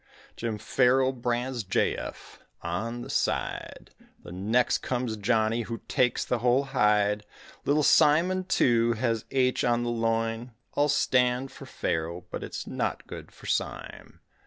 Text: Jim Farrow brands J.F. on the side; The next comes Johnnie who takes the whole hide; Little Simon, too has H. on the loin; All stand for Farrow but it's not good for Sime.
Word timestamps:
Jim 0.35 0.57
Farrow 0.57 1.11
brands 1.11 1.61
J.F. 1.63 2.39
on 2.63 3.03
the 3.03 3.09
side; 3.11 3.91
The 4.23 4.31
next 4.31 4.79
comes 4.79 5.15
Johnnie 5.15 5.61
who 5.61 5.81
takes 5.87 6.25
the 6.25 6.39
whole 6.39 6.63
hide; 6.63 7.23
Little 7.65 7.83
Simon, 7.83 8.45
too 8.45 8.93
has 8.93 9.25
H. 9.29 9.63
on 9.63 9.83
the 9.83 9.91
loin; 9.91 10.53
All 10.73 10.89
stand 10.89 11.51
for 11.51 11.67
Farrow 11.67 12.25
but 12.31 12.41
it's 12.43 12.65
not 12.65 13.05
good 13.05 13.31
for 13.31 13.45
Sime. 13.45 14.21